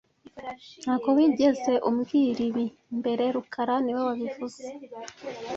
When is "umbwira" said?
1.89-2.39